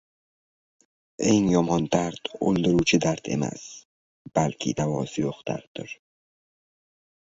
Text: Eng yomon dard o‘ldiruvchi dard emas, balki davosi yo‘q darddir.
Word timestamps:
Eng 1.31 1.49
yomon 1.55 1.83
dard 1.97 2.31
o‘ldiruvchi 2.49 3.01
dard 3.05 3.31
emas, 3.37 3.69
balki 4.41 4.77
davosi 4.85 5.27
yo‘q 5.27 5.49
darddir. 5.55 5.99